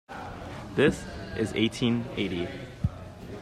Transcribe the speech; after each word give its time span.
This 0.73 1.05
is 1.37 1.53
eighteen 1.53 2.05
eighty. 2.17 2.47